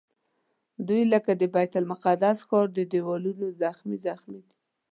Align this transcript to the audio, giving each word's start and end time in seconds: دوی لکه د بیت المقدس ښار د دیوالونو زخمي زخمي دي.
دوی 0.87 1.03
لکه 1.13 1.31
د 1.41 1.43
بیت 1.53 1.73
المقدس 1.79 2.37
ښار 2.47 2.67
د 2.73 2.79
دیوالونو 2.91 3.45
زخمي 3.61 3.97
زخمي 4.07 4.41
دي. 4.47 4.53